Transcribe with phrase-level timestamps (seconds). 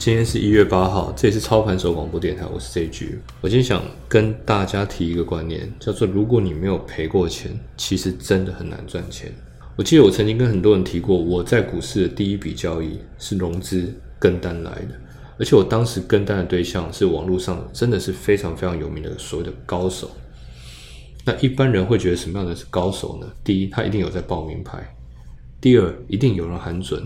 [0.00, 3.18] 今天是一月八号，这里是操盘手广播电台，我是 JG。
[3.42, 9.30] 我今天想跟大家提一个观念，叫做如果你没有赔过钱，其实真的很难赚钱。
[9.76, 14.98] 我记得我曾经跟很多人提过，我在股市的第一笔交易是融资跟单来的，
[15.38, 20.10] 而且我当时跟单的对象是网络上真的是非常非常有名的所谓的高手。
[21.26, 23.30] 那一般人会觉得什么样的是高手呢？
[23.44, 24.78] 第一，他一定有在报名牌；
[25.60, 27.02] 第二，一定有人喊准。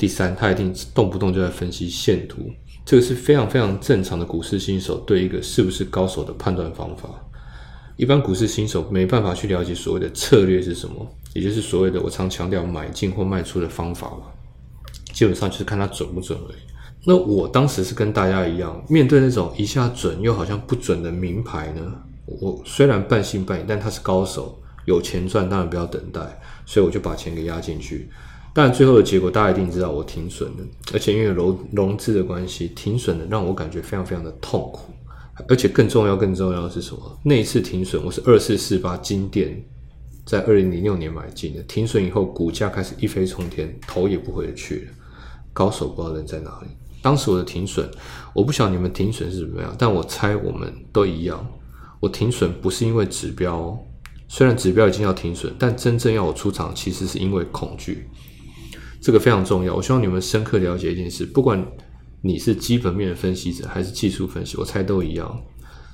[0.00, 2.50] 第三，他一定动不动就在分析线图，
[2.86, 7.10] 这个是非常非常正常的股市新手对一个是不是高手的判断方法。
[7.96, 14.22] 一般股市新手没办法去了解所谓的策略是什么，也就是所谓的我常强调买进或卖出的方法嘛。
[15.12, 16.58] 基本上就是看它准不准而已。
[17.04, 21.82] 那我当时是跟大家一样，面对那种一下准又好像不准的名牌呢，
[22.24, 26.20] 我虽然半信半疑，但他是高手，有钱赚，当然不要等待，
[26.64, 28.08] 所以我就把钱给压进去。
[28.52, 34.92] 但最后的结果，大家一定知道我停损了，而且因为融融资的关系，停损的让我感觉非常非常的痛苦。
[35.48, 37.18] 而且更重要、更重要的是什么？
[37.22, 39.64] 那一次停损，我是二四四八金店，
[40.26, 41.62] 在二零零六年买进的。
[41.62, 44.92] 停损以后，股价开始一飞冲天，头也不回去了。
[45.54, 46.68] 高手不知道人在哪里。
[47.00, 47.90] 当时我的停损，
[48.34, 51.46] 我不晓得你们停损是怎么样，但我猜我们都一样。
[52.00, 53.82] 我停损不是因为指标，
[54.28, 58.06] 虽然指标已经要停损，但真正要我出场，其实是因为恐惧。
[59.00, 61.66] 这个非常重要，我希望你们深刻了解一件事：不管
[62.20, 65.40] 你是基本面分析者还是技术分析，我猜都一样。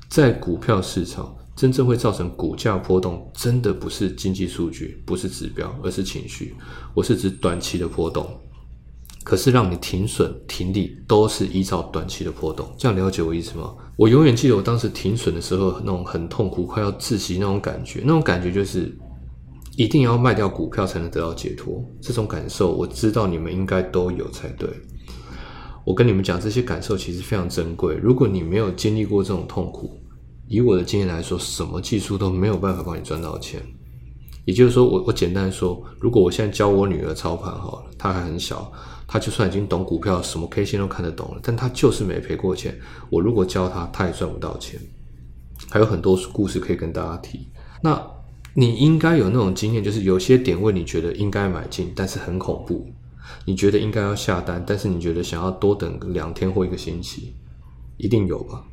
[0.09, 6.55] 在股票市场，真正会造成股价波动，真的不是经济数据，不是指标，而是情绪。
[6.95, 8.29] 我是指短期的波动。
[9.23, 12.73] 可是让你停损停利，都是依照短期的波动。
[12.79, 13.75] 这样了解我意思吗？
[13.97, 18.97] 我永远记得我当时停损的时候，那种很痛苦、快要窒息那种感觉，那种感觉就是。
[19.77, 24.69] 一定要卖掉股票才能得到解脱，这种感受我知道你们应该都有才对。
[25.85, 27.95] 我跟你们讲，这些感受其实非常珍贵。
[27.95, 30.01] 如果你没有经历过这种痛苦，
[30.49, 33.63] 以我的经验来说，什么技术都没有办法帮你赚到钱。
[34.47, 38.73] 也就是说，我我简单说，如果我现在教我女儿操盘好了，她还很小，
[39.07, 42.75] 她就算已经懂股票，什么 K 线都看得懂了，但她就是没赔过钱。
[43.11, 44.81] 我如果教她，她也赚不到钱。
[45.69, 47.51] 还有很多故事可以跟大家提。
[47.83, 48.16] 那。
[48.59, 52.87] 你应该有那种经验，就是有些点位你觉得应该买进，但是很恐怖；
[53.45, 57.35] 你觉得应该要下单，但是你觉得想要多等两天或一个星期，
[57.99, 58.65] 一定有吧？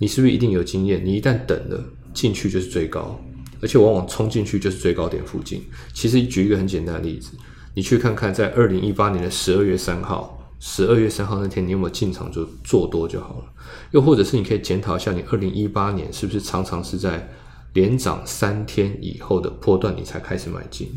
[0.00, 1.04] 你是不是一定有经验？
[1.04, 1.80] 你一旦等了
[2.12, 3.20] 进去就是最高，
[3.62, 5.62] 而且往往冲进去就是最高点附近。
[5.92, 7.30] 其实举一个很简单的例子，
[7.74, 13.44] 你去看看，在二零一八年的十二月三号，十二月三号那天你有没有进场就做多就好了？
[13.92, 17.28] 又或者是你可以检讨一下，你二零一八年是不是常常是在？
[17.72, 20.88] 连涨三天以后的波段，你才开始买进。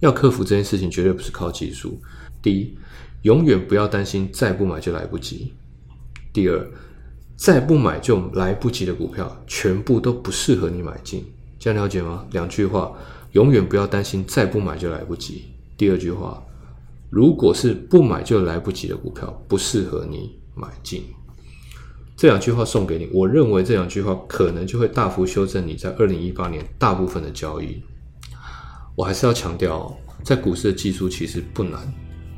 [0.00, 2.00] 要克服这件事情，绝对不是靠技术。
[2.42, 2.74] 第一，
[3.22, 5.52] 永远不要担心再不买就来不及。
[6.32, 6.70] 第二，
[7.36, 11.24] 再不买就来不及的股票，全部都不适合你买进。
[11.58, 12.26] 这样了解吗？
[12.30, 12.96] 两句话：
[13.32, 15.44] 永远不要担心再不买就来不及。
[15.76, 16.42] 第二句话：
[17.10, 21.02] 如果是不买就来不及的股票，不适合你买进。
[22.20, 27.82] 这两句话送给你，我认为这两句话可能就会大幅修正你在二零一八年大部分的交易。
[28.94, 31.80] 我还是要强调，在股市的技术其实不难，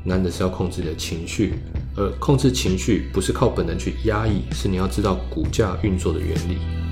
[0.05, 1.55] 难的是要控制你的情绪。
[1.97, 6.82] 而控制情绪不是靠本能去压抑，是你要知道股价运作的原理。